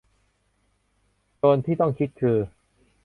[1.37, 2.37] โจทย์ที่ต้องคิดคือ